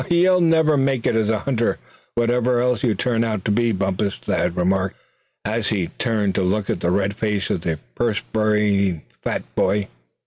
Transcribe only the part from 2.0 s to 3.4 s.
whatever else you turn